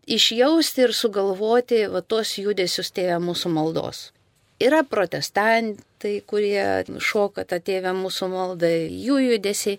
[0.08, 4.10] išjausti ir sugalvoti va tos judesius Tėvė mūsų maldos.
[4.56, 9.76] Yra protestantai, kurie šoka tą Tėvę mūsų maldą, jų judesiai,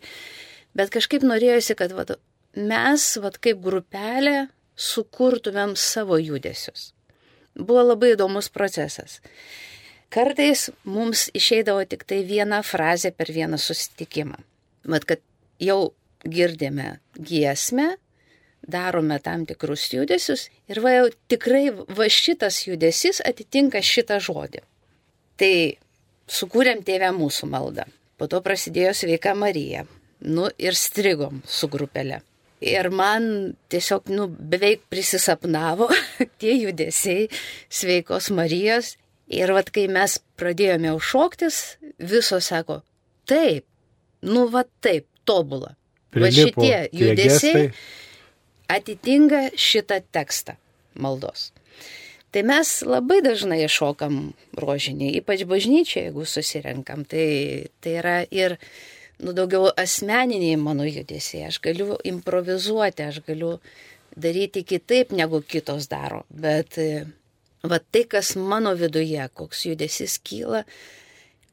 [0.78, 2.06] bet kažkaip norėjosi, kad va,
[2.58, 6.92] mes, vad kaip grupelė, sukurtumėm savo judesius.
[7.58, 9.20] Buvo labai įdomus procesas.
[10.14, 14.38] Kartais mums išeidavo tik tai viena frazė per vieną susitikimą.
[14.88, 15.24] Mat, kad
[15.60, 15.92] jau
[16.24, 17.96] girdėme giesmę,
[18.68, 24.64] darome tam tikrus judesius ir va jau tikrai va šitas judesys atitinka šitą žodį.
[25.38, 25.54] Tai
[26.28, 27.86] sukūrėm tėvę mūsų maldą.
[28.18, 29.86] Po to prasidėjo sveika Marija.
[30.22, 32.24] Nu ir strigom su grupelė.
[32.64, 33.28] Ir man
[33.70, 35.90] tiesiog, nu, beveik prisisapnavo
[36.42, 37.28] tie judesiai
[37.70, 38.96] sveikos Marijos.
[39.28, 41.58] Ir vad, kai mes pradėjome užšoktis,
[42.00, 42.80] visos sako,
[43.28, 43.66] taip,
[44.24, 45.74] nu, va taip, tobula.
[46.16, 47.68] Va šitie judesiai
[48.72, 50.56] atitinka šitą tekstą
[50.96, 51.52] maldos.
[52.32, 57.06] Tai mes labai dažnai šokam rožinį, ypač bažnyčiai, jeigu susirenkam.
[57.08, 57.28] Tai,
[57.84, 58.58] tai yra ir
[59.24, 61.48] nu, daugiau asmeniniai mano judesiai.
[61.50, 63.58] Aš galiu improvizuoti, aš galiu
[64.18, 66.24] daryti kitaip, negu kitos daro.
[66.30, 66.78] Bet
[67.68, 70.64] va tai, kas mano viduje, koks judesys kyla,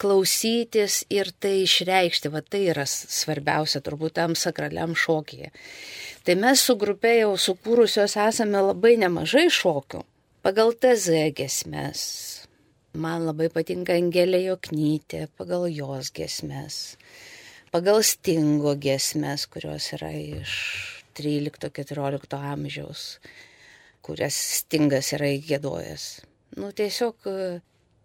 [0.01, 5.53] klausytis ir tai išreikšti, va tai yra svarbiausia turbūt tam sakraliam šokyje.
[6.25, 10.03] Tai mes su grupė jau sukūrusios esame labai nemažai šokių.
[10.45, 12.01] Pagal TZ gesmes.
[12.95, 16.77] Man labai patinka Angelė Joknytė, pagal jos gesmes.
[17.75, 20.55] Pagal Stingo gesmes, kurios yra iš
[21.19, 23.07] 13-14 amžiaus,
[24.05, 26.05] kurias Stingas yra įgėdojęs.
[26.55, 27.27] Nu, tiesiog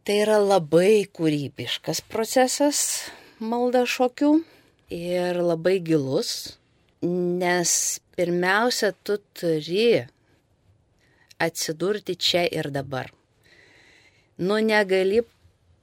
[0.10, 2.80] Tai yra labai kūrybiškas procesas
[3.38, 4.30] malda šokių
[4.96, 6.32] ir labai gilus,
[7.04, 7.74] nes
[8.18, 10.08] pirmiausia, tu turi
[11.38, 13.12] atsidurti čia ir dabar.
[14.42, 15.22] Nu negali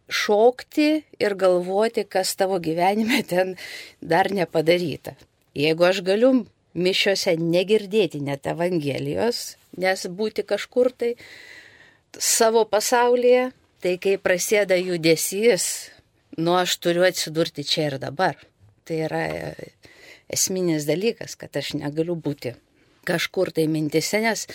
[0.08, 0.88] šokti
[1.18, 3.56] ir galvoti, kas tavo gyvenime ten
[4.00, 5.16] dar nepadaryta.
[5.56, 6.32] Jeigu aš galiu
[6.76, 11.14] mišiuose negirdėti net Evangelijos, nes būti kažkur tai
[12.16, 13.50] savo pasaulyje,
[13.86, 15.64] Tai kai prasideda judesys,
[16.40, 18.38] nu aš turiu atsidurti čia ir dabar.
[18.88, 19.72] Tai yra e,
[20.32, 22.54] esminis dalykas, kad aš negaliu būti
[23.06, 24.46] kažkur tai mintise, nes,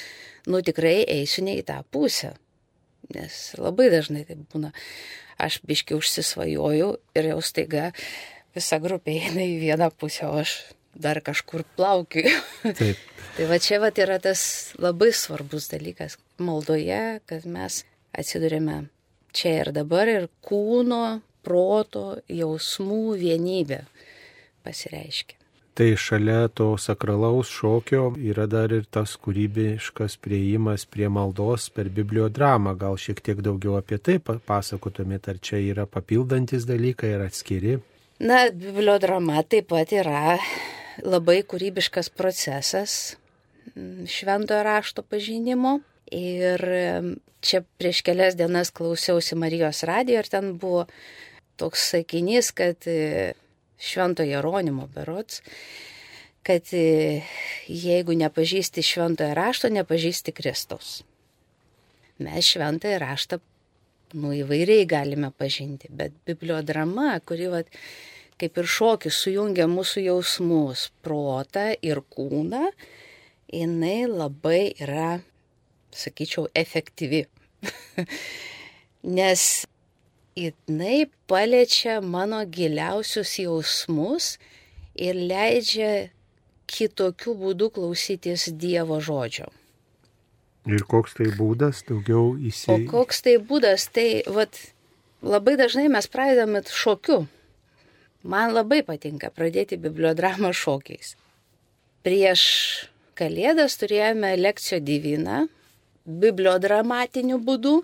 [0.49, 2.33] nu tikrai eisiu ne į tą pusę.
[3.13, 4.73] Nes labai dažnai tai būna,
[5.41, 7.89] aš biški užsisvajoju ir jau staiga
[8.55, 10.55] visa grupė eina į vieną pusę, o aš
[10.95, 12.27] dar kažkur plaukiu.
[13.35, 18.83] tai va čia va yra tas labai svarbus dalykas maldoje, kad mes atsidurėme
[19.31, 23.83] čia ir dabar ir kūno, proto, jausmų vienybė
[24.65, 25.40] pasireiškia.
[25.73, 32.73] Tai šalia to sakralaus šokio yra dar ir tas kūrybiškas prieimas prie maldos per bibliodramą.
[32.79, 37.77] Gal šiek tiek daugiau apie tai pasakotumėt, ar čia yra papildantis dalykai ir atskiri?
[38.19, 40.35] Na, bibliodrama taip pat yra
[41.07, 43.15] labai kūrybiškas procesas
[44.11, 45.79] šventojo rašto pažinimo.
[46.11, 46.61] Ir
[47.39, 50.83] čia prieš kelias dienas klausiausi Marijos radijo ir ten buvo
[51.55, 52.83] toks sakinys, kad
[53.81, 55.41] Švento Jeronimo berots,
[56.45, 57.21] kad e,
[57.67, 61.01] jeigu nepažįsti šventojo rašto, nepažįsti Kristaus.
[62.21, 63.39] Mes šventąją raštą,
[64.21, 67.69] nu įvairiai galime pažinti, bet bibliodrama, kuri, vat,
[68.41, 72.69] kaip ir šokis, sujungia mūsų jausmus, protą ir kūną,
[73.51, 75.21] jinai labai yra
[75.91, 77.25] sakyčiau, efektyvi.
[79.17, 79.65] Nes
[80.37, 84.37] jinai paliečia mano giliausius jausmus
[84.95, 86.11] ir leidžia
[86.71, 89.49] kitokių būdų klausytis Dievo žodžio.
[90.69, 92.87] Ir koks tai būdas daugiau įsivaizduoti?
[92.87, 94.59] O koks tai būdas, tai vat,
[95.25, 97.25] labai dažnai mes pradedame šokiu.
[98.21, 101.15] Man labai patinka pradėti bibliodramą šokiais.
[102.05, 102.43] Prieš
[103.21, 105.43] Kalėdas turėjome lekciją diviną,
[106.05, 107.81] bibliodramatiniu būdu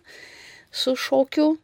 [0.72, 1.58] su šokiu.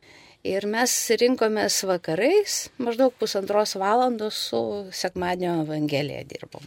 [0.43, 4.59] Ir mes rinkomės vakarais, maždaug pusantros valandos su
[4.91, 6.65] sekmadienio evangelija dirbom.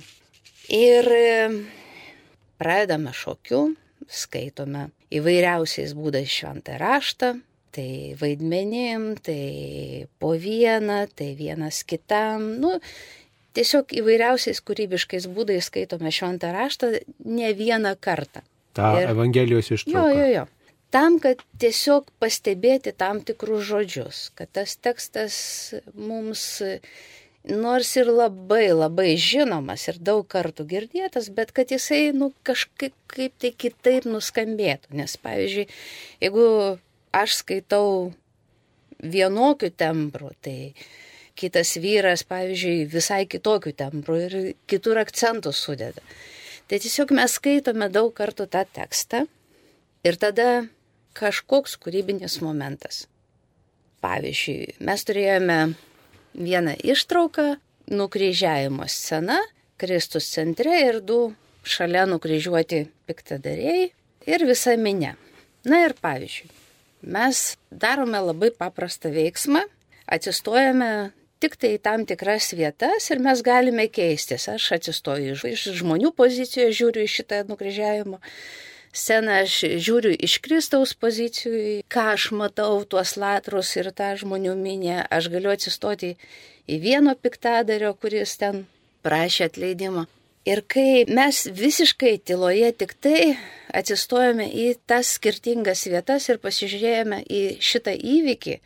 [0.73, 1.27] Ir e,
[2.57, 3.75] pradedame šokiu,
[4.09, 7.35] skaitome įvairiausiais būdais šventą raštą,
[7.77, 12.55] tai vaidmenim, tai po vieną, tai vienas kitam.
[12.63, 12.79] Nu,
[13.57, 16.95] tiesiog įvairiausiais kūrybiškais būdais skaitome šventą raštą
[17.29, 18.41] ne vieną kartą
[18.77, 20.09] tą ir, Evangelijos ištrauką.
[20.09, 20.45] Jo, jo, jo.
[20.95, 25.37] Tam, kad tiesiog pastebėti tam tikrus žodžius, kad tas tekstas
[25.95, 26.63] mums
[27.47, 33.35] nors ir labai labai žinomas ir daug kartų girdėtas, bet kad jisai nu, kažkaip kaip
[33.39, 34.95] tai kitaip nuskambėtų.
[34.99, 35.67] Nes pavyzdžiui,
[36.23, 36.47] jeigu
[37.15, 38.13] aš skaitau
[39.03, 40.75] vienokiu tembru, tai
[41.39, 46.03] kitas vyras, pavyzdžiui, visai kitokiu tembru ir kitur akcentus sudeda.
[46.67, 49.27] Tai tiesiog mes skaitome daug kartų tą tekstą
[50.07, 50.67] ir tada
[51.17, 53.07] kažkoks kūrybinis momentas.
[54.05, 55.59] Pavyzdžiui, mes turėjome
[56.37, 59.39] vieną ištrauką, nukryžiavimo scena,
[59.81, 61.35] Kristus centre ir du
[61.67, 63.91] šalia nukryžiuoti piktadariai
[64.29, 65.15] ir visa minė.
[65.67, 66.49] Na ir pavyzdžiui,
[67.13, 69.65] mes darome labai paprastą veiksmą,
[70.07, 71.11] atsistojame
[71.43, 74.49] tik tai tam tikras vietas ir mes galime keistis.
[74.49, 78.21] Aš atsistoju iš žmonių pozicijos, žiūriu į šitą nukryžiavimo
[78.97, 84.99] sceną, aš žiūriu iš Kristaus pozicijų, ką aš matau, tuos latrus ir tą žmonių minę,
[85.13, 86.15] aš galiu atsistoti
[86.67, 88.65] į vieno piktadario, kuris ten
[89.07, 90.07] prašė atleidimo.
[90.47, 93.35] Ir kai mes visiškai tyloje tik tai
[93.75, 98.57] atsistojame į tas skirtingas vietas ir pasižiūrėjome į šitą įvykį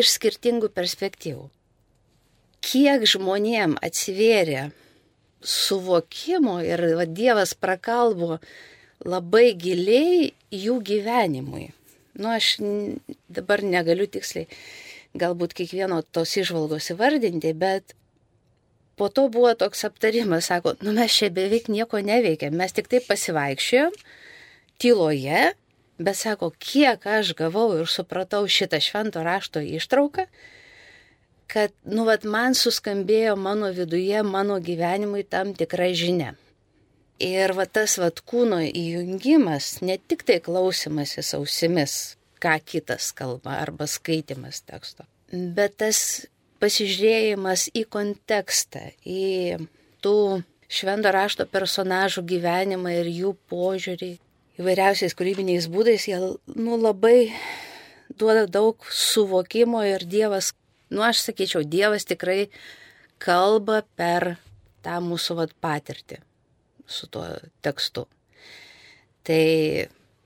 [0.00, 1.48] iš skirtingų perspektyvų
[2.64, 4.68] kiek žmonėm atsivėrė
[5.44, 8.38] suvokimo ir va, Dievas prakalbo
[9.06, 11.70] labai giliai jų gyvenimui.
[12.18, 12.56] Nu, aš
[13.30, 14.48] dabar negaliu tiksliai
[15.18, 17.94] galbūt kiekvieno tos išvalgos įvardinti, bet
[18.98, 23.06] po to buvo toks aptarimas, sako, nu mes čia beveik nieko neveikėm, mes tik taip
[23.08, 23.94] pasivaikščiojom,
[24.82, 25.52] tyloje,
[25.98, 30.26] bet sako, kiek aš gavau ir supratau šitą švento rašto ištrauką,
[31.48, 36.34] kad, nu, vad, man suskambėjo mano viduje, mano gyvenimui tam tikra žinia.
[37.18, 41.94] Ir va tas va kūno įjungimas, ne tik tai klausimasis ausimis,
[42.38, 45.02] ką kitas kalba, arba skaitimas teksto,
[45.32, 46.28] bet tas
[46.62, 49.58] pasižiūrėjimas į kontekstą, į
[50.04, 54.12] tų švento rašto personažų gyvenimą ir jų požiūrį
[54.62, 57.32] įvairiausiais kūrybiniais būdais, jie nu, labai
[58.14, 60.52] duoda daug suvokimo ir Dievas,
[60.94, 62.46] nu aš sakyčiau, Dievas tikrai
[63.18, 64.36] kalba per
[64.86, 66.22] tą mūsų vat, patirtį
[66.88, 67.26] su tuo
[67.64, 68.06] tekstu.
[69.28, 69.44] Tai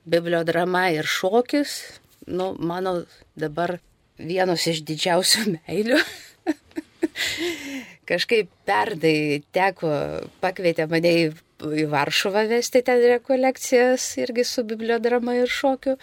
[0.04, 1.78] bibliodrama ir šokis,
[2.26, 3.02] nu, mano
[3.38, 3.78] dabar
[4.18, 6.00] vienos iš didžiausių meilių.
[8.08, 9.90] Kažkaip perdai teko,
[10.42, 11.24] pakvietė mane į,
[11.62, 15.96] į Varšuvą vesti ten rekolekcijas irgi su bibliodrama ir šokiu.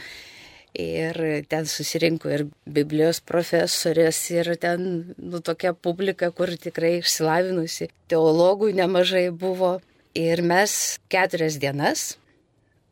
[0.80, 1.18] Ir
[1.50, 4.84] ten susirinko ir Biblijos profesorės, ir ten,
[5.18, 7.90] nu, tokia publika, kur tikrai išsilavinusi.
[8.12, 9.80] Teologų nemažai buvo.
[10.20, 10.72] Ir mes
[11.08, 12.18] keturias dienas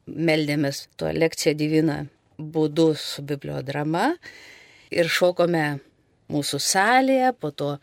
[0.07, 1.97] meldėmės tuo lekciją diviną
[2.38, 4.13] būdu su bibliodrama
[4.93, 5.65] ir šokome
[6.32, 7.73] mūsų salėje, po to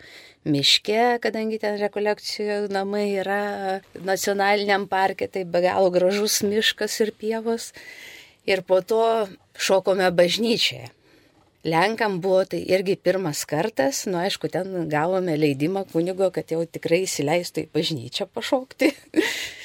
[0.49, 7.73] miške, kadangi ten rekolekcijų namai yra nacionaliniam parke, tai be galo gražus miškas ir pievos.
[8.49, 9.05] Ir po to
[9.57, 10.91] šokome bažnyčioje.
[11.65, 17.07] Lenkam buvo tai irgi pirmas kartas, nu aišku, ten gavome leidimą kunigo, kad jau tikrai
[17.07, 18.91] įsileistų į bažnyčią pašokti.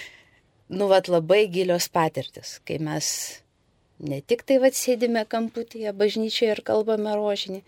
[0.77, 3.09] nu, vat labai gilios patirtis, kai mes
[3.99, 7.59] ne tik tai vad sėdime kamputėje bažnyčioje ir kalbame rožinį,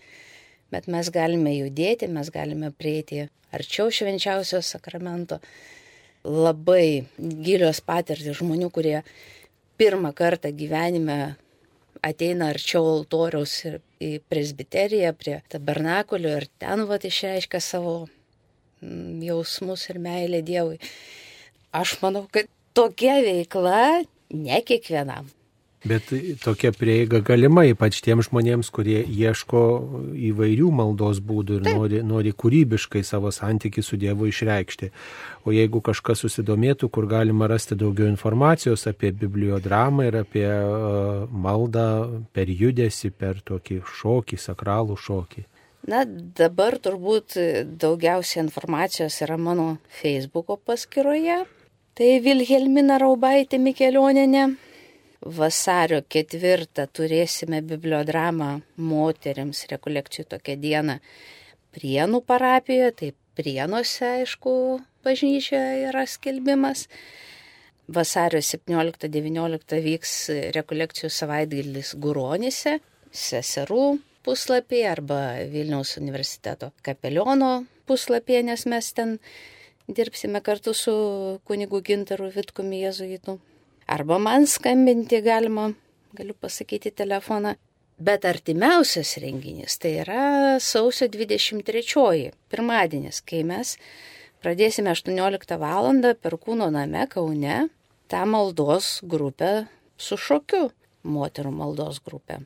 [0.72, 5.42] bet mes galime judėti, mes galime prieiti arčiau švenčiausio sakramento.
[6.24, 9.00] Labai gilios patirtis žmonių, kurie
[9.76, 11.34] pirmą kartą gyvenime
[12.02, 17.94] ateina arčiau altoriaus ir į presbiteriją, prie tabernakulio ir ten vat išreiškia savo
[18.82, 20.80] mm, jausmus ir meilę Dievui.
[21.72, 24.02] Aš manau, kad tokia veikla
[24.34, 25.30] ne kiekvienam.
[25.82, 29.62] Bet tokia prieiga galima, ypač tiems žmonėms, kurie ieško
[30.30, 34.92] įvairių maldos būdų ir nori, nori kūrybiškai savo santykių su Dievu išreikšti.
[35.42, 41.88] O jeigu kažkas susidomėtų, kur galima rasti daugiau informacijos apie bibliodramą ir apie uh, maldą
[42.30, 45.48] per judesi, per tokį šokį, sakralų šokį.
[45.90, 47.34] Na, dabar turbūt
[47.82, 51.42] daugiausia informacijos yra mano Facebook'o paskyroje.
[51.98, 54.52] Tai Vilhelmina Raubaitė Mikelioninė
[55.22, 60.98] vasario ketvirtą turėsime bibliodramą moteriams rekolekcijų tokią dieną
[61.72, 66.84] Prienų parapijoje, tai Prienuose, aišku, bažnyčioje yra skelbimas.
[67.88, 70.12] Vasario 17-19 vyks
[70.52, 72.76] rekolekcijų savaitgalis Guronise,
[73.08, 73.86] seserų
[74.26, 79.16] puslapyje arba Vilniaus universiteto kapeliono puslapyje, nes mes ten
[79.88, 80.94] dirbsime kartu su
[81.48, 83.38] kunigu Gintaru Vitkumi Jėzuitu.
[83.86, 85.72] Arba man skambinti galima,
[86.14, 87.54] galiu pasakyti telefoną.
[88.02, 93.76] Bet artimiausias renginys tai yra sausio 23, pirmadienis, kai mes
[94.42, 95.90] pradėsime 18 val.
[96.22, 97.68] per kūno name Kaune
[98.08, 99.66] tą maldos grupę
[99.96, 100.70] su šokiu,
[101.04, 102.40] moterų maldos grupę.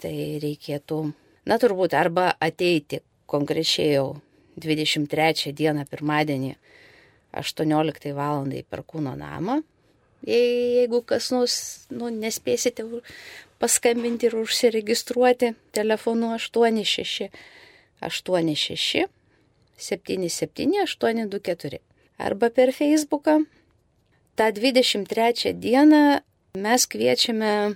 [0.00, 1.12] Tai reikėtų,
[1.44, 4.20] na turbūt, arba ateiti konkrečiai jau
[4.56, 6.54] 23 dieną pirmadienį
[7.32, 8.46] 18 val.
[8.70, 9.62] per kūno namą
[10.26, 12.84] Jeigu kas nors nu, nespėsite
[13.62, 17.28] paskambinti ir užsiregistruoti telefonu 86
[18.02, 19.06] 86
[19.78, 21.78] 77 824
[22.18, 23.44] arba per Facebooką.
[24.34, 26.20] Ta 23 dieną
[26.54, 27.74] mes kviečiame,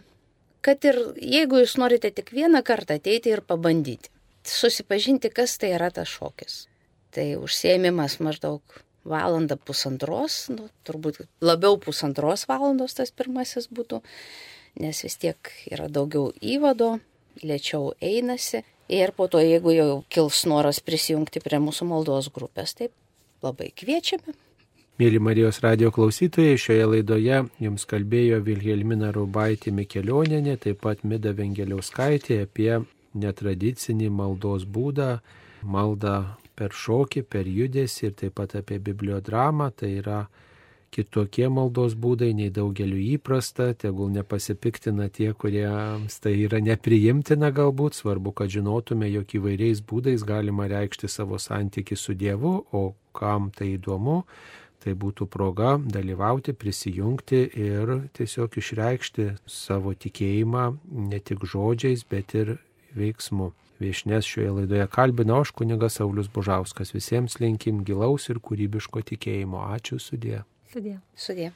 [0.62, 4.11] kad ir jeigu jūs norite tik vieną kartą ateiti ir pabandyti,
[4.47, 6.66] susipažinti, kas tai yra tas šokis.
[7.14, 8.62] Tai užsiemimas maždaug
[9.09, 14.03] valandą pusantros, nu, turbūt labiau pusantros valandos tas pirmasis būtų,
[14.82, 16.96] nes vis tiek yra daugiau įvado,
[17.42, 22.90] lėčiau einasi ir po to, jeigu jau kils noras prisijungti prie mūsų maldos grupės, tai
[23.42, 24.34] labai kviečiame.
[25.00, 32.42] Mėly Marijos radio klausytojai, šioje laidoje jums kalbėjo Vilhelmina Raubaitė Mikelioninė, taip pat Mida Vengeliauskaitė
[32.44, 32.76] apie
[33.16, 35.16] netradicinį maldos būdą,
[35.64, 39.70] maldą per šokį, per judesį ir taip pat apie bibliodramą.
[39.76, 40.20] Tai yra
[40.92, 48.34] kitokie maldos būdai, nei daugeliu įprasta, tegul nepasipiktina tie, kuriems tai yra nepriimtina galbūt, svarbu,
[48.36, 52.82] kad žinotume, jog įvairiais būdais galima reikšti savo santyki su Dievu, o
[53.16, 54.22] kam tai įdomu,
[54.84, 60.68] tai būtų proga dalyvauti, prisijungti ir tiesiog išreikšti savo tikėjimą
[61.09, 62.57] ne tik žodžiais, bet ir
[62.98, 63.53] veiksmu.
[63.82, 66.94] Viešnės šioje laidoje kalbino aš kunigas Saulis Bužauskas.
[66.94, 69.66] Visiems linkim gilaus ir kūrybiško tikėjimo.
[69.76, 70.44] Ačiū sudė.
[70.72, 70.98] Sudė.
[71.18, 71.52] Sudė.